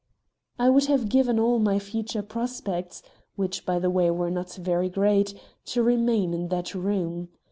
[0.57, 3.03] I would have given all my future prospects
[3.35, 7.29] (which, by the way, were not very great) to remain in that room.